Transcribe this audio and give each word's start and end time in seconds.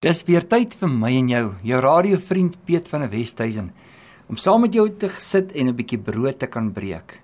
Dis 0.00 0.22
weer 0.24 0.46
tyd 0.48 0.72
vir 0.80 0.88
my 0.88 1.10
en 1.12 1.26
jou, 1.28 1.40
jou 1.60 1.78
radiovriend 1.84 2.54
Piet 2.64 2.86
van 2.88 3.02
der 3.04 3.10
Westhuizen, 3.12 3.66
om 4.32 4.38
saam 4.40 4.62
met 4.64 4.72
jou 4.72 4.86
te 4.88 5.10
sit 5.12 5.52
en 5.52 5.68
'n 5.68 5.76
bietjie 5.76 5.98
brood 6.00 6.38
te 6.38 6.46
kan 6.46 6.72
breek. 6.72 7.20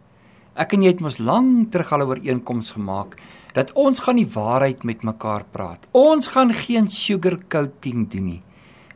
Ek 0.54 0.74
en 0.74 0.82
jy 0.82 0.88
het 0.88 1.00
mos 1.00 1.18
lank 1.18 1.72
terug 1.72 1.92
al 1.92 2.02
'n 2.02 2.08
ooreenkoms 2.08 2.72
gemaak 2.76 3.16
dat 3.54 3.72
ons 3.72 4.00
gaan 4.00 4.16
die 4.16 4.28
waarheid 4.28 4.84
met 4.84 5.02
mekaar 5.02 5.44
praat. 5.52 5.88
Ons 5.92 6.28
gaan 6.28 6.52
geen 6.52 6.86
sugarcoating 6.86 8.10
doen 8.10 8.24
nie. 8.24 8.42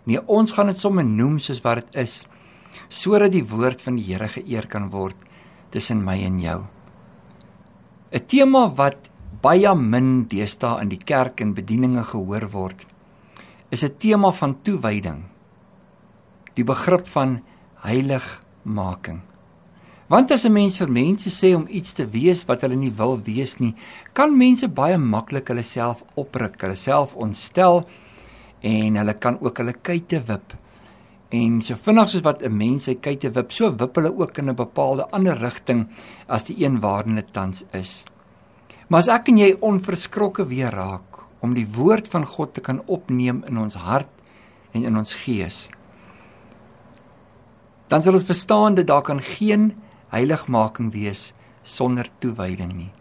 Nee, 0.05 0.21
ons 0.29 0.53
gaan 0.53 0.67
dit 0.67 0.77
sommer 0.77 1.05
noem 1.05 1.39
soos 1.39 1.63
wat 1.63 1.77
dit 1.77 1.95
is, 1.95 2.27
sodat 2.89 3.33
die 3.33 3.49
woord 3.49 3.81
van 3.81 3.97
die 3.97 4.05
Here 4.05 4.29
geëer 4.29 4.69
kan 4.69 4.91
word 4.91 5.17
tussen 5.71 6.05
my 6.05 6.23
en 6.23 6.39
jou. 6.39 6.67
'n 8.13 8.27
Tema 8.27 8.69
wat 8.69 9.11
baie 9.41 9.75
min 9.75 10.27
deesdae 10.29 10.83
in 10.83 10.89
die 10.89 11.05
kerk 11.05 11.41
en 11.41 11.55
bedieninge 11.55 12.05
gehoor 12.05 12.51
word 12.51 12.90
is 13.71 13.85
'n 13.85 13.97
tema 13.99 14.33
van 14.33 14.63
toewyding. 14.63 15.25
Die 16.55 16.65
begrip 16.65 17.07
van 17.07 17.41
heiligmaking. 17.75 19.21
Want 20.09 20.31
as 20.31 20.45
'n 20.45 20.53
mens 20.53 20.77
vir 20.77 20.91
mense 20.91 21.31
sê 21.31 21.55
om 21.55 21.67
iets 21.69 21.93
te 21.93 22.07
wees 22.07 22.45
wat 22.47 22.63
hulle 22.63 22.77
nie 22.77 22.91
wil 22.91 23.21
wees 23.23 23.59
nie, 23.59 23.75
kan 24.13 24.37
mense 24.37 24.69
baie 24.69 24.99
maklik 24.99 25.49
hulle 25.49 25.63
self 25.63 26.03
opruk, 26.17 26.61
hulle 26.61 26.75
self 26.75 27.15
ontstel 27.15 27.85
en 28.61 28.97
hulle 28.97 29.15
kan 29.15 29.39
ook 29.41 29.59
hulle 29.59 29.73
kuite 29.73 30.21
wip. 30.27 30.53
En 31.31 31.63
so 31.63 31.75
vinnig 31.75 32.09
soos 32.09 32.23
wat 32.23 32.43
'n 32.43 32.57
mens 32.57 32.85
sy 32.85 32.95
kuite 32.95 33.31
wip, 33.31 33.53
so 33.53 33.71
wip 33.71 33.95
hulle 33.95 34.19
ook 34.19 34.39
in 34.39 34.49
'n 34.49 34.57
bepaalde 34.57 35.07
ander 35.13 35.39
rigting 35.39 35.87
as 36.29 36.45
die 36.45 36.65
een 36.65 36.81
waarin 36.81 37.15
hulle 37.15 37.31
tans 37.33 37.65
is. 37.73 38.05
Maar 38.89 38.99
as 38.99 39.09
ek 39.09 39.29
en 39.29 39.39
jy 39.39 39.57
onverskrokke 39.61 40.47
weer 40.47 40.71
raak 40.71 41.10
om 41.41 41.55
die 41.57 41.67
woord 41.67 42.09
van 42.13 42.27
God 42.27 42.55
te 42.55 42.61
kan 42.65 42.83
opneem 42.87 43.43
in 43.49 43.59
ons 43.59 43.79
hart 43.81 44.11
en 44.77 44.85
in 44.85 44.97
ons 44.97 45.15
gees. 45.25 45.69
Dan 47.91 48.03
sal 48.03 48.19
ons 48.19 48.29
verstaan 48.29 48.77
dat 48.79 48.87
daar 48.87 49.03
kan 49.03 49.21
geen 49.21 49.73
heiligmaking 50.13 50.93
wees 50.95 51.33
sonder 51.63 52.09
toewyding 52.23 52.73
nie. 52.73 52.93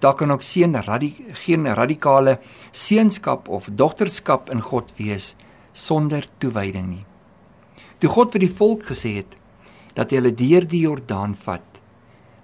Daar 0.00 0.14
kan 0.16 0.30
ook 0.32 0.44
geen 0.44 0.82
radi 0.82 1.14
geen 1.44 1.66
radikale 1.74 2.38
seenskap 2.72 3.48
of 3.48 3.68
dogterskap 3.72 4.50
in 4.50 4.60
God 4.60 4.92
wees 4.96 5.34
sonder 5.72 6.26
toewyding 6.38 6.88
nie. 6.88 7.04
Toe 8.00 8.10
God 8.10 8.32
vir 8.32 8.46
die 8.46 8.54
volk 8.56 8.86
gesê 8.88 9.18
het 9.20 9.36
dat 9.94 10.14
hulle 10.14 10.32
deur 10.32 10.64
die 10.64 10.86
Jordaan 10.86 11.34
vat, 11.34 11.80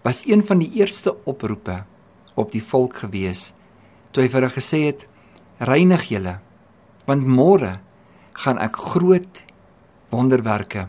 was 0.05 0.27
een 0.27 0.43
van 0.45 0.61
die 0.61 0.69
eerste 0.77 1.15
oproepe 1.25 1.85
op 2.37 2.53
die 2.53 2.63
volk 2.63 2.99
gewees 3.07 3.55
toe 4.17 4.25
hy 4.25 4.31
vir 4.33 4.41
hulle 4.41 4.55
gesê 4.55 4.79
het: 4.89 5.05
"Reinig 5.61 6.09
julle, 6.09 6.39
want 7.05 7.29
môre 7.29 7.77
gaan 8.33 8.59
ek 8.59 8.77
groot 8.77 9.45
wonderwerke 10.09 10.89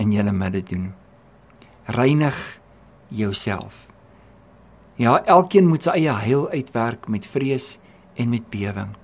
in 0.00 0.12
julle 0.12 0.32
midde 0.32 0.62
doen. 0.64 0.94
Reinig 1.84 2.36
jouself." 3.08 3.88
Ja, 4.96 5.20
elkeen 5.24 5.68
moet 5.68 5.82
sy 5.84 5.98
eie 6.00 6.12
heil 6.12 6.48
uitwerk 6.48 7.08
met 7.08 7.26
vrees 7.26 7.78
en 8.16 8.30
met 8.30 8.48
bewering. 8.48 8.96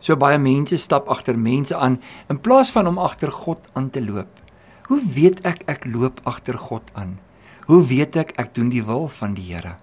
So 0.00 0.16
baie 0.16 0.38
mense 0.38 0.76
stap 0.78 1.08
agter 1.08 1.38
mense 1.38 1.76
aan 1.76 2.00
in 2.30 2.38
plaas 2.38 2.70
van 2.74 2.86
om 2.86 2.98
agter 2.98 3.30
God 3.30 3.68
aan 3.74 3.90
te 3.90 4.02
loop. 4.02 4.40
Hoe 4.90 5.00
weet 5.14 5.44
ek 5.46 5.62
ek 5.66 5.86
loop 5.86 6.20
agter 6.24 6.58
God 6.58 6.90
aan? 6.94 7.18
Hoe 7.66 7.82
weet 7.86 8.16
ek 8.16 8.32
ek 8.38 8.54
doen 8.54 8.70
die 8.70 8.82
wil 8.82 9.08
van 9.08 9.34
die 9.34 9.52
Here? 9.52 9.76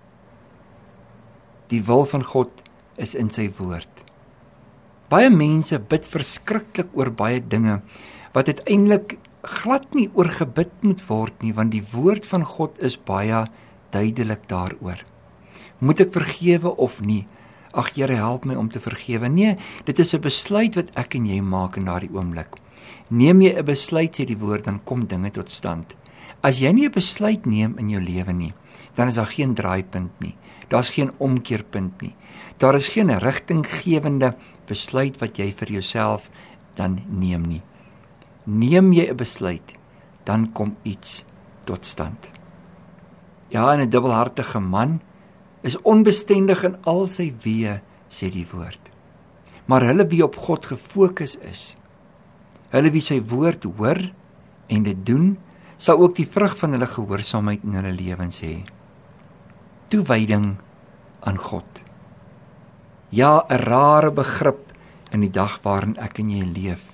Die 1.68 1.84
wil 1.84 2.06
van 2.06 2.24
God 2.24 2.64
is 2.98 3.16
in 3.16 3.30
sy 3.30 3.48
woord. 3.58 3.90
Baie 5.10 5.30
mense 5.30 5.78
bid 5.80 6.08
verskriklik 6.10 6.94
oor 6.98 7.12
baie 7.12 7.40
dinge 7.40 7.82
wat 8.34 8.50
uiteindelik 8.50 9.20
glad 9.46 9.94
nie 9.94 10.10
oor 10.18 10.32
gebid 10.34 10.72
moet 10.82 11.04
word 11.10 11.44
nie 11.46 11.54
want 11.54 11.76
die 11.76 11.84
woord 11.94 12.26
van 12.28 12.46
God 12.46 12.80
is 12.84 12.98
baie 12.98 13.46
duidelik 13.94 14.48
daaroor. 14.50 15.04
Moet 15.80 16.06
ek 16.08 16.16
vergewe 16.16 16.72
of 16.82 17.02
nie? 17.02 17.26
Ag 17.76 17.92
Here, 17.96 18.16
help 18.16 18.46
my 18.48 18.56
om 18.56 18.70
te 18.72 18.80
vergewe. 18.80 19.28
Nee, 19.28 19.58
dit 19.86 20.00
is 20.00 20.16
'n 20.16 20.22
besluit 20.22 20.76
wat 20.76 20.92
ek 20.96 21.16
en 21.16 21.26
jy 21.26 21.42
maak 21.42 21.78
in 21.78 21.86
daardie 21.86 22.14
oomblik. 22.14 22.56
Neem 23.10 23.42
jy 23.42 23.54
'n 23.54 23.66
besluit 23.66 24.16
sê 24.16 24.26
die 24.26 24.38
woord 24.38 24.66
dan 24.66 24.80
kom 24.84 25.06
dinge 25.06 25.32
tot 25.32 25.52
stand. 25.52 25.96
As 26.46 26.60
jy 26.62 26.70
nie 26.74 26.86
'n 26.86 26.94
besluit 26.94 27.46
neem 27.46 27.78
in 27.82 27.90
jou 27.90 28.02
lewe 28.02 28.34
nie, 28.34 28.54
dan 28.94 29.08
is 29.08 29.16
daar 29.16 29.32
geen 29.34 29.54
draaipunt 29.54 30.20
nie. 30.20 30.36
Daar's 30.70 30.90
geen 30.90 31.12
omkeerpunt 31.18 32.02
nie. 32.02 32.16
Daar 32.58 32.76
is 32.76 32.90
geen 32.90 33.10
rigtinggewende 33.10 34.36
besluit 34.68 35.18
wat 35.20 35.38
jy 35.38 35.52
vir 35.52 35.72
jouself 35.72 36.30
dan 36.76 37.02
neem 37.10 37.42
nie. 37.42 37.62
Neem 38.46 38.94
jy 38.94 39.10
'n 39.10 39.18
besluit, 39.18 39.74
dan 40.24 40.52
kom 40.54 40.76
iets 40.84 41.26
tot 41.66 41.86
stand. 41.86 42.30
Ja, 43.50 43.76
'n 43.76 43.90
dubbelhartige 43.90 44.60
man 44.60 45.02
is 45.62 45.82
onbestendig 45.82 46.64
in 46.64 46.78
al 46.84 47.08
sy 47.08 47.34
weë, 47.44 47.82
sê 48.10 48.30
die 48.30 48.48
woord. 48.52 48.92
Maar 49.66 49.82
hulle 49.82 50.08
wie 50.08 50.24
op 50.24 50.36
God 50.36 50.66
gefokus 50.66 51.38
is, 51.42 51.76
hulle 52.70 52.92
wie 52.92 53.02
sy 53.02 53.22
woord 53.22 53.64
hoor 53.64 54.12
en 54.68 54.84
dit 54.84 55.06
doen, 55.06 55.38
sal 55.78 56.00
ook 56.00 56.16
die 56.16 56.28
vrug 56.28 56.56
van 56.58 56.76
hulle 56.76 56.88
gehoorsaamheid 56.88 57.64
in 57.64 57.78
hulle 57.80 57.94
lewens 57.96 58.42
hê. 58.44 58.64
Toewyding 59.92 60.56
aan 61.26 61.38
God. 61.38 61.82
Ja, 63.10 63.46
'n 63.50 63.60
rare 63.64 64.12
begrip 64.12 64.74
in 65.12 65.22
die 65.22 65.32
dag 65.32 65.60
waarin 65.64 65.98
ek 65.98 66.20
en 66.20 66.30
jy 66.30 66.44
leef. 66.44 66.94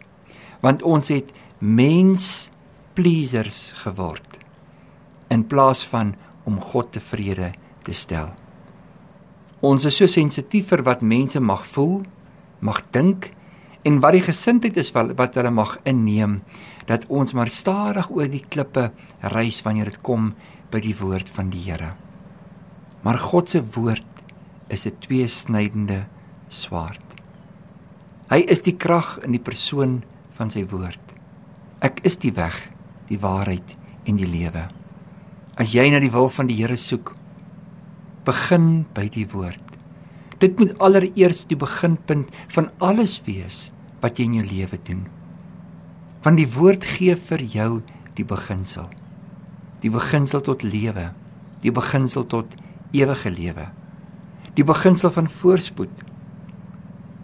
Want 0.62 0.84
ons 0.84 1.10
het 1.10 1.34
mens 1.60 2.52
pleasers 2.94 3.72
geword 3.84 4.40
in 5.30 5.48
plaas 5.48 5.86
van 5.88 6.16
om 6.44 6.60
God 6.60 6.92
tevrede 6.92 7.52
te 7.84 7.94
stel. 7.94 8.34
Ons 9.62 9.86
is 9.86 9.96
so 9.96 10.10
sensitief 10.10 10.68
vir 10.74 10.84
wat 10.84 11.02
mense 11.02 11.40
mag 11.40 11.66
voel, 11.66 12.02
mag 12.60 12.82
dink 12.92 13.32
en 13.84 14.00
wat 14.04 14.14
die 14.14 14.26
gesindheid 14.26 14.78
is 14.78 14.92
wat, 14.96 15.16
wat 15.18 15.36
hulle 15.40 15.52
mag 15.54 15.78
inneem 15.90 16.42
dat 16.90 17.08
ons 17.10 17.34
maar 17.34 17.50
stadig 17.50 18.10
oor 18.12 18.30
die 18.30 18.44
klippe 18.44 18.90
reis 19.34 19.62
wanneer 19.66 19.92
dit 19.92 20.02
kom 20.06 20.34
by 20.72 20.82
die 20.84 20.96
woord 20.98 21.30
van 21.30 21.52
die 21.54 21.62
Here. 21.66 21.94
Maar 23.02 23.18
God 23.18 23.50
se 23.50 23.62
woord 23.76 24.08
is 24.70 24.86
'n 24.88 24.98
tweesnydende 25.00 26.06
swaard. 26.50 27.02
Hy 28.30 28.46
is 28.48 28.62
die 28.62 28.78
krag 28.78 29.20
in 29.26 29.32
die 29.32 29.44
persoon 29.44 30.04
van 30.32 30.50
sy 30.50 30.66
woord. 30.66 31.02
Ek 31.82 32.00
is 32.04 32.18
die 32.18 32.32
weg, 32.32 32.72
die 33.08 33.20
waarheid 33.20 33.76
en 34.06 34.16
die 34.16 34.28
lewe. 34.28 34.70
As 35.58 35.74
jy 35.74 35.90
na 35.90 36.00
die 36.00 36.12
wil 36.12 36.30
van 36.30 36.48
die 36.48 36.56
Here 36.56 36.78
soek, 36.78 37.16
begin 38.26 38.86
by 38.94 39.10
die 39.10 39.28
woord. 39.28 39.71
Dit 40.42 40.58
moet 40.60 40.74
allereers 40.82 41.46
die 41.50 41.60
beginpunt 41.60 42.32
van 42.56 42.72
alles 42.82 43.20
wees 43.28 43.70
wat 44.02 44.18
jy 44.18 44.26
in 44.30 44.40
jou 44.42 44.48
lewe 44.48 44.80
doen. 44.88 45.04
Want 46.26 46.42
die 46.42 46.50
woord 46.50 46.86
gee 46.98 47.16
vir 47.16 47.44
jou 47.46 47.70
die 48.18 48.26
beginsel. 48.26 48.90
Die 49.82 49.94
beginsel 49.94 50.42
tot 50.46 50.66
lewe, 50.66 51.12
die 51.62 51.74
beginsel 51.74 52.26
tot 52.30 52.58
ewige 52.94 53.30
lewe 53.34 53.70
die 54.58 54.68
beginsel 54.68 55.12
van 55.16 55.30
voorspoed. 55.32 56.04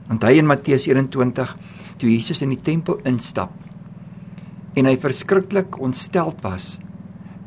Want 0.07 0.23
hy 0.23 0.37
in 0.39 0.47
Matteus 0.47 0.87
21 0.87 1.55
toe 1.99 2.09
Jesus 2.09 2.41
in 2.45 2.53
die 2.53 2.61
tempel 2.63 3.01
instap 3.09 3.53
en 4.77 4.85
hy 4.85 4.93
verskriklik 5.01 5.79
ontsteld 5.81 6.43
was 6.45 6.75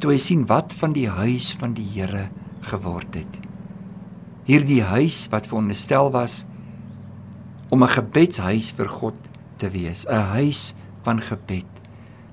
toe 0.02 0.10
hy 0.10 0.18
sien 0.18 0.42
wat 0.50 0.74
van 0.80 0.96
die 0.96 1.06
huis 1.06 1.52
van 1.60 1.76
die 1.76 1.86
Here 1.92 2.26
geword 2.66 3.14
het. 3.14 3.49
Hierdie 4.50 4.80
huis 4.82 5.28
wat 5.30 5.46
veronderstel 5.46 6.08
was 6.10 6.42
om 7.70 7.86
'n 7.86 7.88
gebedshuis 7.88 8.74
vir 8.74 8.88
God 8.88 9.14
te 9.62 9.70
wees, 9.70 10.06
'n 10.06 10.34
huis 10.34 10.74
van 11.02 11.20
gebed. 11.20 11.66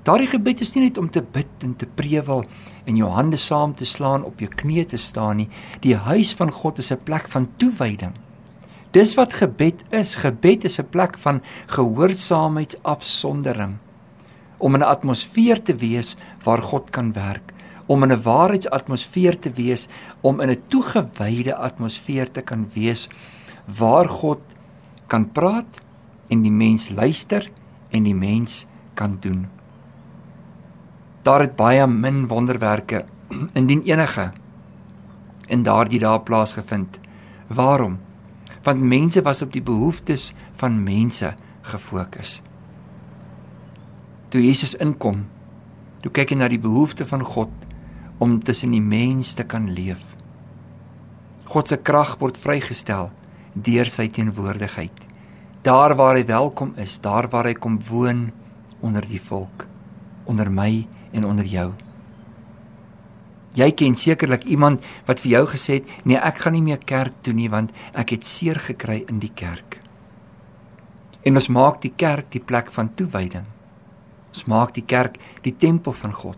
Daardie 0.04 0.28
gebed 0.28 0.62
is 0.62 0.74
nie 0.74 0.84
net 0.84 0.98
om 0.98 1.10
te 1.10 1.22
bid 1.22 1.48
en 1.62 1.76
te 1.76 1.86
prewel 1.86 2.46
en 2.86 2.96
jou 2.96 3.10
hande 3.10 3.38
saam 3.38 3.76
te 3.76 3.86
slaan 3.86 4.24
op 4.24 4.40
jou 4.40 4.50
knieë 4.50 4.86
te 4.86 4.98
staan 4.98 5.38
nie. 5.38 5.50
Die 5.80 5.96
huis 5.96 6.34
van 6.34 6.52
God 6.52 6.78
is 6.78 6.92
'n 6.92 7.04
plek 7.04 7.30
van 7.30 7.50
toewyding. 7.58 8.14
Dis 8.92 9.16
wat 9.16 9.34
gebed 9.34 9.84
is. 9.90 10.16
Gebed 10.16 10.64
is 10.64 10.80
'n 10.80 10.90
plek 10.90 11.18
van 11.18 11.42
gehoorsaamheidsafsondering 11.68 13.78
om 14.58 14.74
in 14.74 14.82
'n 14.82 14.90
atmosfeer 14.90 15.64
te 15.64 15.76
wees 15.76 16.16
waar 16.44 16.62
God 16.62 16.90
kan 16.90 17.14
werk, 17.14 17.54
om 17.88 18.04
in 18.04 18.12
'n 18.12 18.22
waarheidsatmosfeer 18.22 19.40
te 19.40 19.52
wees, 19.52 19.88
om 20.22 20.40
in 20.42 20.50
'n 20.50 20.64
toegewyde 20.68 21.56
atmosfeer 21.56 22.32
te 22.32 22.42
kan 22.42 22.68
wees 22.74 23.10
waar 23.66 24.08
God 24.08 24.42
kan 25.08 25.32
praat 25.32 25.82
en 26.30 26.42
die 26.42 26.52
mens 26.52 26.90
luister 26.90 27.52
en 27.90 28.04
die 28.04 28.16
mens 28.16 28.66
kan 28.94 29.18
doen 29.20 29.48
daar 31.28 31.44
het 31.44 31.56
baie 31.60 31.88
min 31.88 32.28
wonderwerke 32.28 33.06
indien 33.60 33.84
enige 33.84 34.32
in 35.48 35.64
daardie 35.64 36.00
dae 36.00 36.20
plaasgevind. 36.24 37.00
Waarom? 37.48 37.98
Want 38.64 38.84
mense 38.84 39.22
was 39.24 39.42
op 39.42 39.52
die 39.52 39.64
behoeftes 39.64 40.34
van 40.60 40.84
mense 40.84 41.34
gefokus. 41.68 42.42
Toe 44.28 44.44
Jesus 44.44 44.76
inkom, 44.84 45.26
toe 46.04 46.12
kyk 46.12 46.34
hy 46.34 46.40
na 46.40 46.50
die 46.52 46.64
behoefte 46.64 47.08
van 47.08 47.24
God 47.24 47.52
om 48.18 48.40
tussen 48.44 48.74
die 48.74 48.82
mens 48.82 49.34
te 49.38 49.44
kan 49.44 49.70
leef. 49.74 50.04
God 51.48 51.70
se 51.70 51.78
krag 51.78 52.18
word 52.20 52.38
vrygestel 52.38 53.12
deur 53.54 53.90
sy 53.90 54.08
teenwoordigheid. 54.14 55.06
Daar 55.66 55.96
waar 55.98 56.18
hy 56.20 56.26
welkom 56.28 56.74
is, 56.78 57.00
daar 57.02 57.30
waar 57.32 57.50
hy 57.50 57.56
kom 57.58 57.80
woon 57.90 58.30
onder 58.86 59.06
die 59.08 59.22
volk, 59.22 59.66
onder 60.26 60.52
my 60.52 60.86
en 61.12 61.26
onder 61.26 61.46
jou. 61.48 61.72
Jy 63.58 63.72
ken 63.74 63.96
sekerlik 63.98 64.44
iemand 64.46 64.86
wat 65.08 65.20
vir 65.24 65.32
jou 65.32 65.46
gesê 65.50 65.80
het, 65.80 65.88
"Nee, 66.06 66.18
ek 66.18 66.38
gaan 66.38 66.54
nie 66.54 66.62
meer 66.62 66.78
kerk 66.78 67.14
toe 67.22 67.34
nie 67.34 67.50
want 67.50 67.72
ek 67.94 68.10
het 68.10 68.26
seer 68.26 68.60
gekry 68.60 69.04
in 69.08 69.20
die 69.20 69.32
kerk." 69.34 69.80
En 71.24 71.36
ons 71.36 71.48
maak 71.48 71.82
die 71.82 71.94
kerk 71.96 72.32
die 72.32 72.40
plek 72.40 72.72
van 72.72 72.94
toewyding. 72.94 73.46
Ons 74.28 74.46
maak 74.46 74.74
die 74.74 74.86
kerk 74.86 75.18
die 75.42 75.56
tempel 75.58 75.94
van 75.94 76.14
God. 76.14 76.38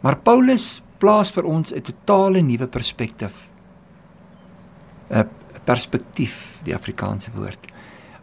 Maar 0.00 0.16
Paulus 0.24 0.82
plaas 0.98 1.30
vir 1.32 1.44
ons 1.44 1.72
'n 1.72 1.80
totale 1.80 2.40
nuwe 2.42 2.66
perspektief. 2.66 3.50
'n 5.10 5.28
perspektief, 5.64 6.60
die 6.64 6.74
Afrikaanse 6.74 7.30
woord 7.34 7.70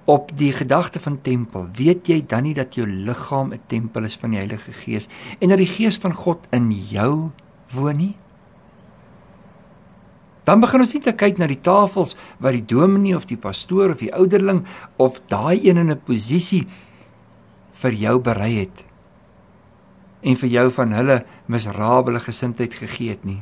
op 0.07 0.31
die 0.39 0.53
gedagte 0.55 0.99
van 1.03 1.17
tempel, 1.21 1.67
weet 1.75 2.07
jy 2.07 2.21
dan 2.23 2.45
nie 2.47 2.53
dat 2.55 2.77
jou 2.79 2.87
liggaam 2.87 3.51
'n 3.53 3.59
tempel 3.67 4.03
is 4.07 4.15
van 4.15 4.31
die 4.31 4.39
Heilige 4.39 4.71
Gees 4.71 5.07
en 5.39 5.49
dat 5.49 5.57
die 5.57 5.67
Gees 5.67 5.97
van 5.97 6.13
God 6.13 6.47
in 6.51 6.71
jou 6.71 7.31
woon 7.71 7.97
nie? 7.97 8.15
Dan 10.43 10.59
begin 10.59 10.79
ons 10.79 10.93
nie 10.93 11.03
te 11.03 11.11
kyk 11.11 11.37
na 11.37 11.47
die 11.47 11.59
tafels 11.59 12.15
wat 12.39 12.53
die 12.53 12.65
dominee 12.65 13.15
of 13.15 13.25
die 13.25 13.37
pastoor 13.37 13.89
of 13.89 13.99
die 13.99 14.13
ouderling 14.13 14.65
of 14.97 15.19
daai 15.27 15.59
een 15.59 15.77
in 15.77 15.91
'n 15.91 16.01
posisie 16.05 16.67
vir 17.73 17.91
jou 17.91 18.19
berei 18.19 18.59
het 18.59 18.86
en 20.27 20.35
vir 20.35 20.51
jou 20.51 20.65
van 20.75 20.95
hulle 20.95 21.21
miserabele 21.47 22.19
gesindheid 22.19 22.73
gegee 22.75 23.13
het 23.15 23.23
nie. 23.27 23.39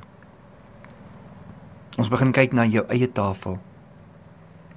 Ons 1.98 2.12
begin 2.12 2.34
kyk 2.36 2.54
na 2.54 2.66
jou 2.70 2.84
eie 2.94 3.08
tafel. 3.10 3.58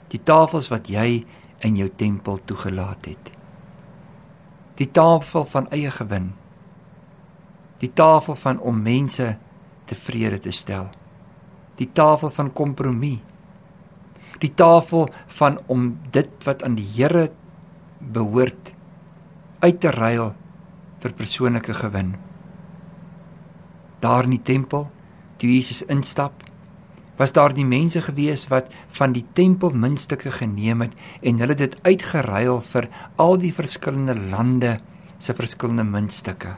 Die 0.09 0.21
tafels 0.23 0.71
wat 0.73 0.89
jy 0.89 1.25
in 1.67 1.77
jou 1.77 1.89
tempel 2.01 2.39
toegelaat 2.49 3.11
het. 3.11 3.33
Die 4.79 4.89
tafel 4.95 5.45
van 5.51 5.67
eie 5.75 5.91
gewin. 5.93 6.31
Die 7.83 7.91
tafel 7.93 8.39
van 8.39 8.63
om 8.63 8.79
mense 8.83 9.35
tevrede 9.91 10.39
te 10.47 10.55
stel. 10.55 10.89
Die 11.77 11.91
tafel 11.93 12.31
van 12.35 12.53
kompromie. 12.55 13.19
Die 14.39 14.55
tafel 14.55 15.09
van 15.41 15.59
om 15.67 15.91
dit 16.15 16.47
wat 16.47 16.63
aan 16.63 16.79
die 16.79 16.87
Here 16.95 17.29
behoort 17.99 18.73
uit 19.59 19.81
te 19.83 19.91
ruil 19.91 20.31
vir 21.03 21.15
persoonlike 21.15 21.75
gewin. 21.75 22.17
Daar 24.03 24.27
in 24.29 24.37
die 24.37 24.43
tempel, 24.43 24.89
toe 25.39 25.51
Jesus 25.51 25.83
instap, 25.91 26.45
was 27.19 27.35
daar 27.35 27.55
die 27.55 27.67
mense 27.67 28.01
gewees 28.03 28.47
wat 28.51 28.71
van 28.95 29.13
die 29.13 29.25
tempel 29.35 29.75
muntstukke 29.75 30.31
geneem 30.31 30.85
het 30.87 30.95
en 31.27 31.41
hulle 31.43 31.57
dit 31.59 31.75
uitgeruil 31.83 32.61
vir 32.71 32.87
al 33.19 33.39
die 33.43 33.53
verskillende 33.55 34.15
lande 34.31 34.77
se 35.19 35.35
verskillende 35.35 35.87
muntstukke. 35.87 36.55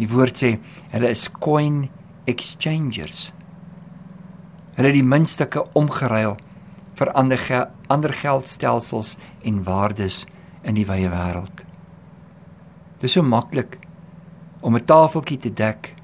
Die 0.00 0.08
woord 0.08 0.40
sê 0.40 0.54
hulle 0.94 1.12
is 1.12 1.26
coin 1.44 1.84
exchangers. 2.24 3.28
Hulle 4.72 4.88
het 4.88 4.96
die 4.96 5.04
muntstukke 5.04 5.66
omgeruil 5.76 6.38
vir 6.96 7.12
ander 7.18 7.40
ge 7.40 7.66
ander 7.92 8.14
geldstelsels 8.16 9.18
en 9.44 9.60
waardes 9.66 10.22
in 10.64 10.74
die 10.74 10.86
wye 10.86 11.10
wêreld. 11.10 11.64
Dit 12.98 13.10
is 13.10 13.12
so 13.12 13.22
maklik 13.22 13.78
om 14.60 14.76
'n 14.76 14.84
tafeltjie 14.84 15.38
te 15.38 15.50
dek 15.50 15.94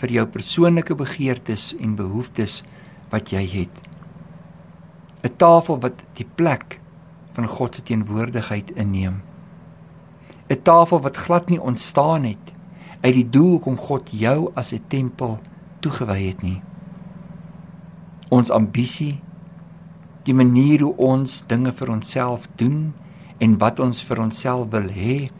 vir 0.00 0.10
jou 0.10 0.26
persoonlike 0.26 0.94
begeertes 0.94 1.74
en 1.78 1.96
behoeftes 1.96 2.64
wat 3.10 3.30
jy 3.30 3.46
het. 3.46 3.74
'n 5.22 5.36
Tafel 5.36 5.80
wat 5.80 6.02
die 6.14 6.26
plek 6.34 6.80
van 7.32 7.46
God 7.46 7.74
se 7.74 7.82
teenwoordigheid 7.82 8.70
inneem. 8.70 9.22
'n 10.48 10.62
Tafel 10.62 11.00
wat 11.00 11.16
glad 11.16 11.48
nie 11.48 11.60
ontstaan 11.60 12.24
het 12.24 12.52
uit 13.00 13.14
die 13.14 13.30
doel 13.30 13.60
om 13.64 13.76
God 13.76 14.10
jou 14.10 14.50
as 14.54 14.72
'n 14.72 14.84
tempel 14.88 15.40
toegewy 15.80 16.26
het 16.26 16.42
nie. 16.42 16.62
Ons 18.28 18.50
ambisie, 18.50 19.20
die 20.22 20.34
manier 20.34 20.80
hoe 20.80 20.96
ons 20.96 21.46
dinge 21.46 21.72
vir 21.72 21.90
onsself 21.90 22.48
doen 22.56 22.94
en 23.40 23.58
wat 23.58 23.80
ons 23.80 24.02
vir 24.04 24.20
onsself 24.20 24.68
wil 24.72 24.88
hê, 24.92 25.30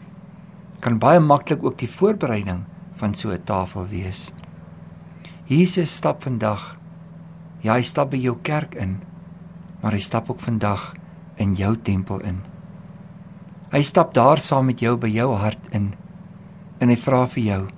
kan 0.81 0.97
baie 0.99 1.21
maklik 1.21 1.63
ook 1.63 1.77
die 1.77 1.89
voorbereiding 1.89 2.63
van 2.97 3.13
so 3.13 3.29
'n 3.29 3.43
tafel 3.45 3.87
wees. 3.87 4.31
Jesus 5.45 5.95
stap 5.95 6.23
vandag. 6.23 6.77
Ja, 7.61 7.73
hy 7.73 7.81
stap 7.81 8.11
by 8.11 8.17
jou 8.17 8.37
kerk 8.41 8.75
in, 8.75 9.01
maar 9.81 9.91
hy 9.91 9.99
stap 9.99 10.29
ook 10.29 10.39
vandag 10.39 10.93
in 11.35 11.55
jou 11.55 11.75
tempel 11.77 12.19
in. 12.19 12.41
Hy 13.71 13.81
stap 13.81 14.13
daar 14.13 14.37
saam 14.37 14.65
met 14.65 14.79
jou 14.79 14.97
by 14.97 15.07
jou 15.07 15.35
hart 15.35 15.67
in. 15.71 15.93
En 16.79 16.89
hy 16.89 16.95
vra 16.95 17.25
vir 17.27 17.43
jou: 17.43 17.69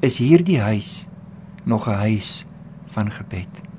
Is 0.00 0.18
hierdie 0.18 0.60
huis 0.60 1.06
nog 1.64 1.88
'n 1.88 1.94
huis 1.94 2.46
van 2.86 3.10
gebed? 3.10 3.69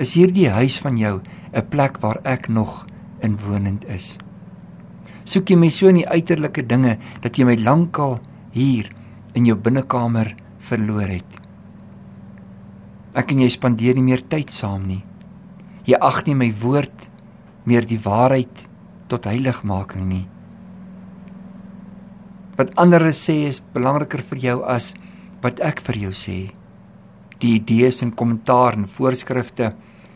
Is 0.00 0.14
hierdie 0.16 0.48
huis 0.48 0.78
van 0.80 0.96
jou 0.96 1.20
'n 1.52 1.68
plek 1.68 2.00
waar 2.00 2.20
ek 2.24 2.48
nog 2.48 2.86
inwonend 3.20 3.84
is? 3.84 4.16
Soek 5.24 5.50
jy 5.50 5.56
my 5.56 5.68
so 5.68 5.88
in 5.88 6.00
die 6.00 6.08
uiterlike 6.08 6.66
dinge 6.66 6.98
dat 7.20 7.36
jy 7.36 7.44
my 7.44 7.56
lankal 7.56 8.20
hier 8.52 8.88
in 9.34 9.44
jou 9.44 9.56
binnekamer 9.56 10.34
verloor 10.58 11.08
het. 11.08 11.40
Ek 13.14 13.32
en 13.32 13.38
jy 13.38 13.48
spandeer 13.48 13.94
nie 13.94 14.02
meer 14.02 14.22
tyd 14.28 14.50
saam 14.50 14.86
nie. 14.86 15.04
Jy 15.84 15.98
ag 16.00 16.24
nie 16.26 16.34
my 16.34 16.52
woord 16.62 17.08
meer 17.64 17.84
die 17.86 17.98
waarheid 17.98 18.66
tot 19.08 19.24
heiligmaking 19.24 20.08
nie. 20.08 20.26
Wat 22.56 22.74
ander 22.76 23.12
sê 23.12 23.48
is 23.48 23.60
belangriker 23.60 24.22
vir 24.22 24.38
jou 24.38 24.64
as 24.64 24.94
wat 25.42 25.60
ek 25.60 25.80
vir 25.80 25.96
jou 25.96 26.12
sê. 26.12 26.61
Die 27.42 27.56
idees 27.58 28.00
en 28.02 28.14
kommentaar 28.14 28.78
en 28.78 28.88
voorskrifte 28.88 29.74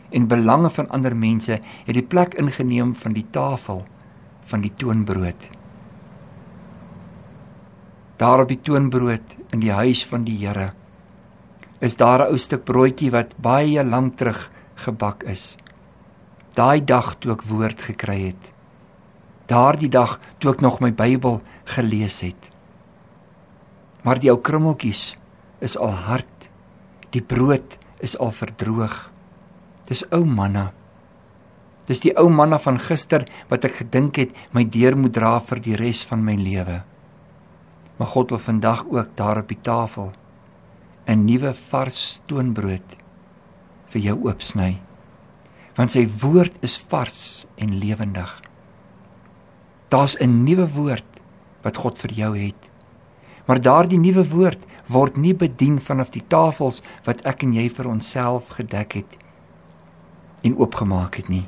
en 0.09 0.31
belange 0.31 0.69
van 0.69 0.89
ander 0.89 1.15
mense 1.15 1.59
het 1.59 1.93
die 1.93 2.05
plek 2.05 2.39
ingeneem 2.39 2.95
van 2.95 3.13
die 3.13 3.27
tafel 3.31 3.83
van 4.47 4.63
die 4.63 4.71
toonbrood 4.79 5.49
daar 8.17 8.41
op 8.41 8.49
die 8.49 8.61
toonbrood 8.61 9.35
in 9.53 9.61
die 9.61 9.71
huis 9.71 10.03
van 10.09 10.25
die 10.25 10.37
Here 10.41 10.71
is 11.79 11.95
daar 11.95 12.19
'n 12.25 12.31
ou 12.33 12.37
stuk 12.37 12.63
broodjie 12.65 13.11
wat 13.11 13.37
baie 13.37 13.83
lank 13.83 14.17
terug 14.17 14.49
gebak 14.75 15.23
is. 15.23 15.57
Daai 16.55 16.81
dag 16.85 17.15
toe 17.19 17.31
ek 17.31 17.43
woord 17.43 17.81
gekry 17.81 18.21
het. 18.21 18.51
Daardie 19.45 19.89
dag 19.89 20.19
toe 20.39 20.51
ek 20.51 20.61
nog 20.61 20.79
my 20.79 20.91
Bybel 20.91 21.41
gelees 21.65 22.21
het. 22.21 22.49
Maar 24.01 24.19
die 24.19 24.31
ou 24.31 24.41
krummeltjies 24.41 25.17
is 25.59 25.77
al 25.77 25.91
hard. 25.91 26.36
Die 27.17 27.25
brood 27.25 27.79
is 28.05 28.13
al 28.21 28.29
verdroog. 28.29 28.93
Dis 29.89 30.03
ou 30.13 30.21
manna. 30.21 30.67
Dis 31.89 32.03
die 32.03 32.11
ou 32.19 32.27
manna 32.29 32.59
van 32.61 32.77
gister 32.77 33.23
wat 33.49 33.65
ek 33.65 33.79
gedink 33.79 34.19
het 34.21 34.35
my 34.53 34.61
deur 34.69 34.97
moet 34.99 35.15
dra 35.15 35.37
vir 35.41 35.63
die 35.65 35.77
res 35.79 36.03
van 36.05 36.21
my 36.21 36.35
lewe. 36.37 36.83
Maar 37.97 38.11
God 38.13 38.35
wil 38.35 38.43
vandag 38.43 38.83
ook 38.91 39.15
daar 39.17 39.41
op 39.41 39.49
die 39.49 39.61
tafel 39.65 40.11
'n 41.07 41.25
nuwe 41.25 41.53
vars 41.53 41.99
stoonbrood 42.19 42.97
vir 43.87 44.01
jou 44.01 44.17
oopsny. 44.27 44.77
Want 45.75 45.91
sy 45.91 46.05
woord 46.21 46.53
is 46.61 46.77
vars 46.77 47.47
en 47.57 47.79
lewendig. 47.79 48.41
Daar's 49.89 50.17
'n 50.19 50.43
nuwe 50.43 50.67
woord 50.69 51.21
wat 51.63 51.77
God 51.77 51.97
vir 51.97 52.11
jou 52.11 52.37
het. 52.37 52.69
Maar 53.47 53.61
daardie 53.61 53.99
nuwe 53.99 54.29
woord 54.29 54.59
word 54.87 55.17
nie 55.17 55.33
bedien 55.35 55.79
vanaf 55.83 56.11
die 56.15 56.23
tafels 56.27 56.81
wat 57.05 57.23
ek 57.27 57.43
en 57.43 57.53
jy 57.57 57.67
vir 57.69 57.89
onsself 57.91 58.53
gedek 58.59 58.99
het 59.01 59.17
en 60.45 60.55
oopgemaak 60.55 61.17
het 61.19 61.29
nie. 61.33 61.45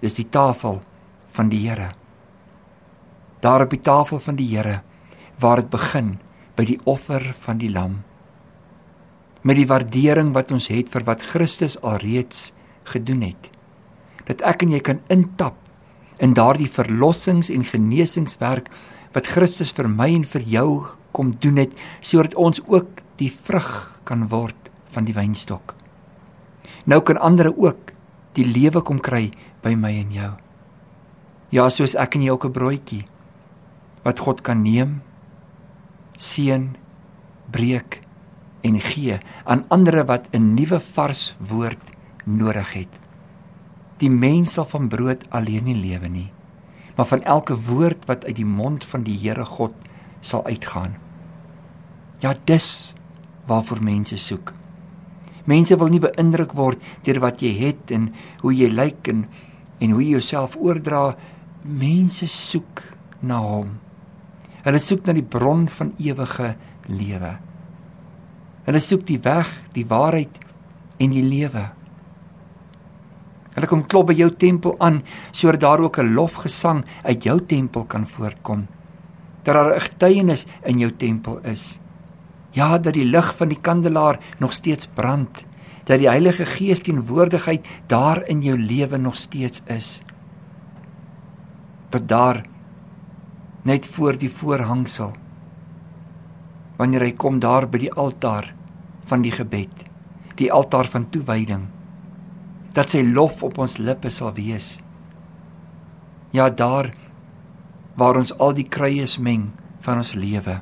Dis 0.00 0.16
die 0.16 0.28
tafel 0.28 0.80
van 1.34 1.50
die 1.50 1.60
Here. 1.66 1.92
Daar 3.44 3.66
op 3.66 3.72
die 3.74 3.82
tafel 3.82 4.20
van 4.22 4.36
die 4.36 4.48
Here 4.52 4.80
waar 5.42 5.60
dit 5.60 5.70
begin 5.70 6.14
by 6.56 6.64
die 6.68 6.78
offer 6.88 7.34
van 7.42 7.58
die 7.58 7.70
lam. 7.72 7.98
Met 9.42 9.58
die 9.58 9.68
waardering 9.68 10.32
wat 10.32 10.52
ons 10.54 10.70
het 10.72 10.92
vir 10.92 11.04
wat 11.08 11.26
Christus 11.26 11.76
alreeds 11.82 12.52
gedoen 12.88 13.24
het. 13.26 13.50
Dat 14.24 14.44
ek 14.46 14.64
en 14.64 14.72
jy 14.72 14.80
kan 14.80 15.02
intap 15.12 15.58
in 16.22 16.36
daardie 16.38 16.70
verlossings 16.70 17.50
en 17.50 17.66
genesingswerk 17.66 18.70
wat 19.12 19.28
Christus 19.28 19.74
vir 19.74 19.90
my 19.90 20.12
en 20.14 20.24
vir 20.24 20.46
jou 20.48 20.70
kom 21.14 21.36
doen 21.38 21.62
het 21.62 21.78
sodat 22.00 22.34
ons 22.34 22.60
ook 22.66 23.00
die 23.22 23.30
vrug 23.30 23.70
kan 24.04 24.28
word 24.28 24.70
van 24.90 25.06
die 25.06 25.14
wynstok 25.14 25.74
Nou 26.84 27.00
kan 27.00 27.16
ander 27.16 27.48
ook 27.48 27.94
die 28.36 28.44
lewe 28.44 28.82
kom 28.84 29.00
kry 29.00 29.30
by 29.64 29.72
my 29.78 29.92
en 30.02 30.10
jou. 30.12 30.32
Ja, 31.54 31.68
soos 31.72 31.94
ek 31.96 32.18
en 32.18 32.24
jy 32.26 32.32
ook 32.34 32.44
'n 32.44 32.52
broodjie 32.52 33.06
wat 34.04 34.20
God 34.20 34.42
kan 34.42 34.62
neem, 34.62 35.00
seën, 36.18 36.76
breek 37.50 38.02
en 38.62 38.80
gee 38.80 39.18
aan 39.44 39.64
ander 39.68 40.04
wat 40.04 40.28
'n 40.32 40.54
nuwe 40.54 40.80
vars 40.80 41.34
woord 41.38 41.80
nodig 42.24 42.72
het. 42.72 43.00
Die 43.98 44.10
mens 44.10 44.52
sal 44.52 44.64
van 44.64 44.88
brood 44.88 45.30
alleen 45.30 45.64
nie 45.64 45.74
lewe 45.74 46.08
nie, 46.08 46.32
maar 46.96 47.06
van 47.06 47.22
elke 47.22 47.56
woord 47.56 48.04
wat 48.06 48.24
uit 48.24 48.36
die 48.36 48.46
mond 48.46 48.84
van 48.84 49.02
die 49.02 49.18
Here 49.18 49.44
God 49.44 49.72
sal 50.20 50.44
uitgaan. 50.44 51.03
Ja, 52.24 52.32
dis 52.48 52.94
waarvoor 53.44 53.82
mense 53.84 54.16
soek. 54.16 54.54
Mense 55.44 55.76
wil 55.76 55.90
nie 55.92 56.00
beïndruk 56.00 56.54
word 56.56 56.80
deur 57.04 57.20
wat 57.20 57.42
jy 57.44 57.50
het 57.58 57.92
en 57.92 58.08
hoe 58.40 58.54
jy 58.56 58.70
lyk 58.72 59.10
en 59.12 59.26
en 59.84 59.92
hoe 59.92 60.00
jy 60.00 60.14
jouself 60.14 60.54
oordra. 60.56 61.10
Mense 61.64 62.24
soek 62.30 62.80
na 63.20 63.42
hom. 63.44 63.74
Hulle 64.64 64.80
soek 64.80 65.04
na 65.04 65.12
die 65.12 65.26
bron 65.26 65.66
van 65.68 65.92
ewige 66.00 66.54
lewe. 66.88 67.34
Hulle 68.64 68.80
soek 68.80 69.04
die 69.10 69.20
weg, 69.20 69.50
die 69.76 69.84
waarheid 69.84 70.40
en 70.96 71.12
die 71.12 71.26
lewe. 71.26 71.66
Hulle 73.54 73.68
kom 73.68 73.84
klop 73.84 74.08
by 74.08 74.16
jou 74.16 74.30
tempel 74.32 74.78
aan 74.80 75.02
sodat 75.30 75.60
daar 75.60 75.84
ook 75.84 75.98
'n 76.00 76.14
lofgesang 76.14 76.84
uit 77.04 77.24
jou 77.24 77.40
tempel 77.40 77.84
kan 77.84 78.06
voortkom. 78.06 78.66
Dat 79.42 79.54
daar 79.54 79.74
'n 79.76 79.80
getuienis 79.80 80.46
in 80.64 80.78
jou 80.78 80.92
tempel 80.96 81.38
is. 81.44 81.83
Ja, 82.54 82.78
dat 82.78 82.94
die 82.94 83.06
lig 83.06 83.32
van 83.34 83.50
die 83.50 83.58
kandelaar 83.58 84.20
nog 84.38 84.52
steeds 84.54 84.86
brand, 84.86 85.42
dat 85.84 85.98
die 85.98 86.08
Heilige 86.08 86.46
Gees 86.46 86.84
teenwoordigheid 86.86 87.66
daar 87.90 88.22
in 88.30 88.44
jou 88.46 88.54
lewe 88.58 88.98
nog 88.98 89.16
steeds 89.18 89.62
is. 89.66 90.02
Dat 91.90 92.08
daar 92.08 92.44
net 93.62 93.86
voor 93.86 94.18
die 94.18 94.30
voorhangsel 94.30 95.14
wanneer 96.76 97.04
hy 97.06 97.12
kom 97.14 97.36
daar 97.38 97.68
by 97.70 97.78
die 97.84 97.92
altaar 97.92 98.48
van 99.06 99.22
die 99.22 99.30
gebed, 99.30 99.84
die 100.40 100.50
altaar 100.50 100.88
van 100.90 101.04
toewyding, 101.14 101.68
dat 102.74 102.90
sy 102.90 103.04
lof 103.06 103.44
op 103.46 103.60
ons 103.62 103.76
lippe 103.78 104.10
sal 104.10 104.34
wees. 104.34 104.80
Ja, 106.34 106.48
daar 106.50 106.90
waar 107.94 108.18
ons 108.18 108.34
al 108.42 108.56
die 108.58 108.66
kruies 108.66 109.20
meng 109.22 109.52
van 109.86 110.02
ons 110.02 110.16
lewe 110.18 110.58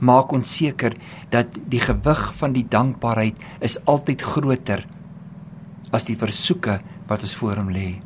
maak 0.00 0.32
ons 0.32 0.56
seker 0.56 0.96
dat 1.32 1.56
die 1.70 1.80
gewig 1.80 2.22
van 2.40 2.54
die 2.56 2.64
dankbaarheid 2.68 3.38
is 3.64 3.78
altyd 3.84 4.24
groter 4.24 4.86
as 5.92 6.06
die 6.08 6.18
versoeke 6.18 6.78
wat 7.10 7.26
ons 7.26 7.36
voor 7.36 7.60
hom 7.60 7.70
lê. 7.74 7.98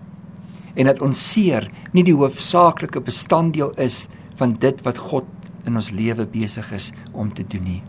En 0.74 0.88
dat 0.90 1.02
ons 1.04 1.18
seer 1.32 1.68
nie 1.94 2.04
die 2.06 2.16
hoofsaaklike 2.16 3.02
bestanddeel 3.04 3.74
is 3.80 4.06
van 4.38 4.56
dit 4.58 4.80
wat 4.86 4.98
God 4.98 5.28
in 5.64 5.76
ons 5.78 5.92
lewe 5.94 6.26
besig 6.26 6.70
is 6.74 6.90
om 7.12 7.30
te 7.32 7.44
doen 7.46 7.64
nie. 7.64 7.82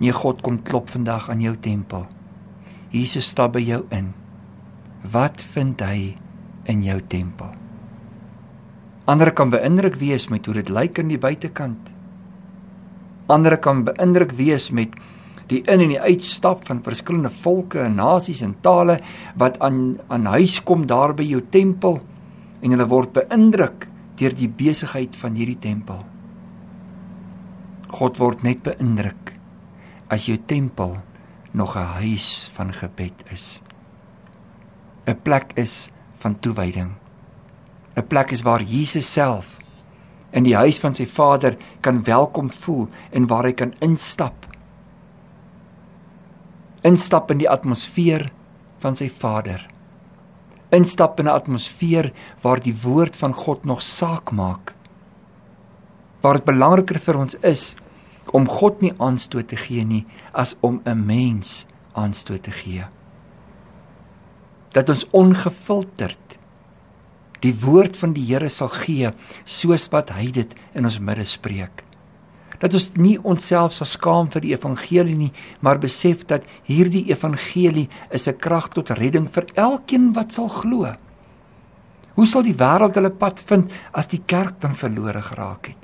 Nee 0.00 0.12
God 0.12 0.42
kom 0.44 0.60
klop 0.62 0.92
vandag 0.92 1.30
aan 1.32 1.40
jou 1.40 1.56
tempel. 1.56 2.06
Jesus 2.92 3.32
stap 3.32 3.56
by 3.56 3.64
jou 3.64 3.82
in. 3.96 4.12
Wat 5.02 5.42
vind 5.54 5.80
hy 5.82 6.16
in 6.70 6.84
jou 6.84 7.00
tempel? 7.08 7.54
Ander 9.06 9.30
kan 9.32 9.52
beïndruk 9.52 9.98
wees 10.00 10.28
met 10.28 10.46
hoe 10.46 10.56
dit 10.58 10.70
lyk 10.72 10.98
aan 10.98 11.12
die 11.12 11.20
buitekant. 11.20 11.95
Ander 13.26 13.56
kan 13.58 13.84
beïndruk 13.84 14.32
wees 14.38 14.70
met 14.70 14.94
die 15.50 15.62
in 15.70 15.82
en 15.82 15.92
die 15.92 16.00
uitstap 16.00 16.64
van 16.66 16.82
verskillende 16.82 17.30
volke 17.30 17.80
en 17.84 17.98
nasies 17.98 18.42
en 18.42 18.54
tale 18.62 18.98
wat 19.38 19.58
aan 19.62 19.98
aan 20.10 20.26
huis 20.34 20.58
kom 20.62 20.86
daar 20.86 21.14
by 21.14 21.26
jou 21.26 21.42
tempel 21.50 22.00
en 22.62 22.74
hulle 22.74 22.88
word 22.90 23.14
beïndruk 23.14 23.88
deur 24.18 24.34
die 24.34 24.48
besigheid 24.48 25.16
van 25.20 25.36
hierdie 25.36 25.58
tempel. 25.60 26.00
God 27.92 28.18
word 28.18 28.42
net 28.42 28.64
beïndruk 28.66 29.34
as 30.10 30.26
jou 30.26 30.38
tempel 30.38 30.96
nog 31.52 31.76
'n 31.76 32.02
huis 32.02 32.50
van 32.54 32.72
gebed 32.72 33.24
is. 33.32 33.62
'n 35.06 35.18
plek 35.22 35.52
is 35.54 35.90
van 36.18 36.38
toewyding. 36.40 36.92
'n 37.96 38.06
plek 38.06 38.30
is 38.30 38.42
waar 38.42 38.62
Jesus 38.62 39.12
self 39.12 39.65
in 40.36 40.44
die 40.44 40.56
huis 40.56 40.78
van 40.82 40.94
sy 40.96 41.06
Vader 41.08 41.56
kan 41.80 42.02
welkom 42.04 42.50
voel 42.52 42.86
en 43.16 43.28
waar 43.30 43.48
hy 43.48 43.54
kan 43.56 43.72
instap. 43.84 44.44
Instap 46.84 47.32
in 47.32 47.40
die 47.40 47.50
atmosfeer 47.50 48.28
van 48.84 48.98
sy 48.98 49.08
Vader. 49.08 49.64
Instap 50.76 51.20
in 51.20 51.26
'n 51.26 51.38
atmosfeer 51.40 52.12
waar 52.42 52.60
die 52.60 52.76
woord 52.82 53.16
van 53.16 53.32
God 53.32 53.64
nog 53.64 53.82
saak 53.82 54.30
maak. 54.30 54.74
Waar 56.20 56.34
dit 56.34 56.44
belangriker 56.44 56.98
vir 56.98 57.16
ons 57.16 57.34
is 57.42 57.76
om 58.32 58.48
God 58.48 58.80
nie 58.80 58.92
aanstoot 58.98 59.48
te 59.48 59.56
gee 59.56 59.84
nie 59.84 60.06
as 60.32 60.56
om 60.60 60.80
'n 60.84 61.06
mens 61.06 61.66
aanstoot 61.94 62.42
te 62.42 62.50
gee. 62.50 62.84
Dat 64.72 64.88
ons 64.88 65.06
ongefilterd 65.10 66.25
die 67.44 67.54
woord 67.62 67.96
van 68.00 68.14
die 68.16 68.24
Here 68.28 68.48
sal 68.52 68.70
gee 68.72 69.10
soos 69.44 69.88
wat 69.92 70.12
hy 70.16 70.30
dit 70.34 70.54
in 70.74 70.88
ons 70.88 71.00
midde 71.00 71.26
spreek. 71.28 71.82
Dat 72.60 72.72
ons 72.72 72.92
nie 72.96 73.16
onsself 73.20 73.74
sal 73.76 73.88
skaam 73.88 74.30
vir 74.32 74.44
die 74.46 74.52
evangelie 74.54 75.16
nie, 75.16 75.32
maar 75.60 75.80
besef 75.80 76.24
dat 76.28 76.46
hierdie 76.64 77.04
evangelie 77.10 77.88
is 78.10 78.28
'n 78.28 78.38
krag 78.38 78.68
tot 78.72 78.90
redding 78.90 79.28
vir 79.28 79.46
elkeen 79.54 80.12
wat 80.14 80.32
sal 80.32 80.48
glo. 80.48 80.94
Hoe 82.14 82.26
sal 82.26 82.42
die 82.42 82.56
wêreld 82.56 82.94
hulle 82.94 83.10
pad 83.10 83.40
vind 83.40 83.70
as 83.92 84.06
die 84.06 84.22
kerk 84.26 84.60
dan 84.60 84.74
verlore 84.74 85.22
geraak 85.22 85.66
het? 85.66 85.76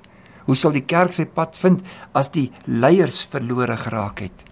Hoe 0.47 0.57
sal 0.57 0.73
die 0.73 0.87
kerk 0.87 1.13
sy 1.13 1.27
pad 1.27 1.57
vind 1.57 1.83
as 2.15 2.29
die 2.29 2.51
leiers 2.67 3.27
verlore 3.27 3.77
geraak 3.77 4.21
het? 4.21 4.45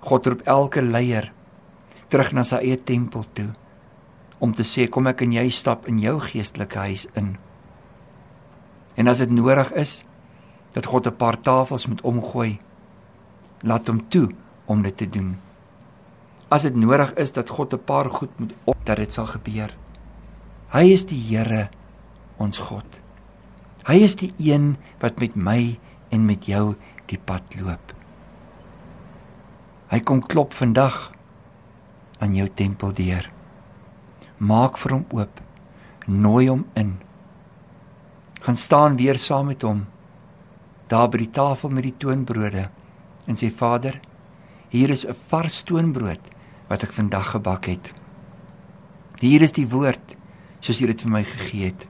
God 0.00 0.26
roep 0.26 0.42
elke 0.46 0.82
leier 0.82 1.32
terug 2.08 2.32
na 2.32 2.44
sy 2.44 2.56
eie 2.56 2.76
tempel 2.76 3.24
toe 3.32 3.54
om 4.42 4.50
te 4.50 4.64
sê 4.66 4.88
kom 4.90 5.06
ek 5.06 5.22
en 5.22 5.34
jy 5.36 5.46
stap 5.54 5.86
in 5.90 6.00
jou 6.02 6.16
geestelike 6.24 6.80
huis 6.88 7.06
in. 7.18 7.36
En 8.98 9.08
as 9.08 9.22
dit 9.22 9.30
nodig 9.30 9.70
is 9.78 10.02
dat 10.74 10.88
God 10.90 11.06
'n 11.06 11.16
paar 11.16 11.38
tafels 11.38 11.86
moet 11.86 12.02
omgooi, 12.02 12.58
laat 13.62 13.86
hom 13.86 14.08
toe 14.08 14.28
om 14.66 14.82
dit 14.82 14.96
te 14.96 15.06
doen. 15.06 15.38
As 16.50 16.62
dit 16.62 16.74
nodig 16.74 17.14
is 17.14 17.32
dat 17.32 17.48
God 17.48 17.72
'n 17.74 17.84
paar 17.84 18.10
goed 18.10 18.38
moet 18.40 18.52
op 18.64 18.76
dat 18.84 18.96
dit 18.96 19.12
sal 19.12 19.26
gebeur. 19.26 19.70
Hy 20.72 20.92
is 20.92 21.04
die 21.04 21.22
Here 21.28 21.68
ons 22.36 22.58
God. 22.58 23.00
Hy 23.86 23.94
is 23.94 24.16
die 24.16 24.34
een 24.38 24.76
wat 25.00 25.20
met 25.20 25.36
my 25.36 25.78
en 26.10 26.26
met 26.26 26.44
jou 26.46 26.74
die 27.06 27.18
pad 27.18 27.42
loop. 27.60 27.94
Hy 29.88 30.00
kom 30.00 30.26
klop 30.26 30.52
vandag 30.52 31.12
aan 32.18 32.34
jou 32.34 32.48
tempeldeur 32.48 33.31
maak 34.42 34.78
vir 34.82 34.96
hom 34.96 35.06
oop. 35.14 35.40
Nooi 36.06 36.48
hom 36.48 36.66
in. 36.74 36.96
Gaan 38.42 38.58
staan 38.58 38.98
weer 38.98 39.18
saam 39.22 39.46
met 39.52 39.62
hom 39.62 39.86
daar 40.92 41.08
by 41.08 41.22
die 41.22 41.32
tafel 41.32 41.70
met 41.72 41.86
die 41.86 41.96
toonbrode 41.96 42.66
en 43.30 43.38
sê 43.38 43.48
Vader, 43.48 43.94
hier 44.68 44.90
is 44.90 45.06
'n 45.06 45.16
vars 45.30 45.62
toonbrood 45.62 46.20
wat 46.68 46.82
ek 46.82 46.92
vandag 46.92 47.30
gebak 47.30 47.64
het. 47.66 47.92
Hier 49.20 49.42
is 49.42 49.52
die 49.52 49.68
woord 49.68 50.16
soos 50.60 50.80
U 50.80 50.86
dit 50.86 51.02
vir 51.02 51.10
my 51.10 51.24
gegee 51.24 51.64
het. 51.64 51.86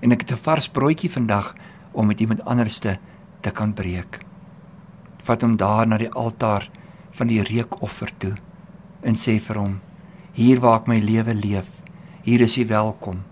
En 0.00 0.12
ek 0.12 0.20
het 0.20 0.32
'n 0.32 0.44
vars 0.44 0.68
broodjie 0.68 1.10
vandag 1.10 1.54
om 1.92 2.06
met 2.06 2.20
iemand 2.20 2.44
anderste 2.44 2.98
te 3.40 3.50
kan 3.50 3.74
breek. 3.74 4.24
Vat 5.22 5.42
hom 5.42 5.56
daar 5.56 5.86
na 5.86 5.98
die 5.98 6.12
altaar 6.12 6.70
van 7.10 7.26
die 7.26 7.42
reukoffer 7.42 8.10
toe 8.18 8.34
en 9.02 9.14
sê 9.14 9.40
vir 9.40 9.56
hom: 9.56 9.80
Hier 10.32 10.60
waar 10.60 10.80
ek 10.80 10.86
my 10.86 10.98
lewe 10.98 11.34
leef, 11.34 11.79
Hier 12.20 12.42
is 12.44 12.52
jy 12.58 12.66
welkom. 12.68 13.22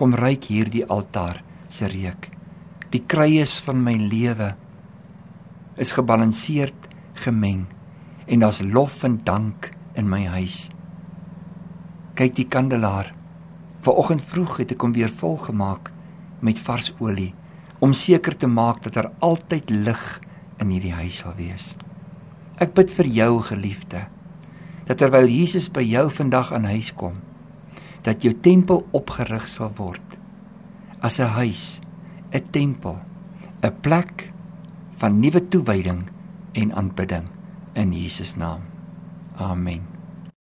Kom 0.00 0.14
ruik 0.16 0.46
hierdie 0.48 0.86
altaar 0.88 1.42
se 1.68 1.84
reuk. 1.92 2.30
Die 2.88 3.02
kruies 3.04 3.58
van 3.66 3.82
my 3.84 3.92
lewe 4.00 4.54
is 5.76 5.92
gebalanseerd 5.92 6.88
gemeng 7.20 7.66
en 8.24 8.40
daar's 8.40 8.62
lof 8.64 9.02
en 9.04 9.20
dank 9.28 9.68
in 9.92 10.08
my 10.08 10.22
huis. 10.38 10.70
Kyk 12.16 12.38
die 12.40 12.48
kandelaar. 12.48 13.12
Vanoggend 13.84 14.24
vroeg 14.24 14.62
het 14.62 14.72
ek 14.72 14.88
hom 14.88 14.96
weer 14.96 15.12
vol 15.20 15.36
gemaak 15.44 15.92
met 16.40 16.64
vars 16.64 16.94
olie 16.96 17.34
om 17.84 17.92
seker 17.92 18.32
te 18.40 18.48
maak 18.48 18.80
dat 18.88 18.96
daar 18.96 19.12
altyd 19.20 19.68
lig 19.84 20.04
in 20.64 20.72
hierdie 20.72 20.96
huis 20.96 21.20
sal 21.20 21.36
wees. 21.36 21.74
Ek 22.56 22.72
bid 22.72 22.88
vir 22.88 23.16
jou 23.20 23.34
geliefde 23.52 24.06
dat 24.88 25.04
terwyl 25.04 25.28
Jesus 25.28 25.68
by 25.68 25.84
jou 25.84 26.08
vandag 26.08 26.56
aan 26.56 26.72
huis 26.72 26.88
kom, 26.96 27.20
dat 28.02 28.22
jou 28.22 28.34
tempel 28.40 28.86
opgerig 28.96 29.48
sal 29.48 29.72
word 29.76 30.18
as 31.00 31.18
'n 31.18 31.32
huis, 31.36 31.80
'n 32.32 32.44
tempel, 32.50 33.00
'n 33.62 33.80
plek 33.80 34.32
van 34.96 35.20
nuwe 35.20 35.48
toewyding 35.48 36.08
en 36.52 36.72
aanbidding 36.72 37.26
in 37.72 37.92
Jesus 37.92 38.36
naam. 38.36 38.60
Amen. 39.36 39.89